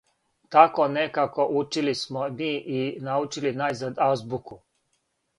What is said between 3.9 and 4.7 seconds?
азбуку.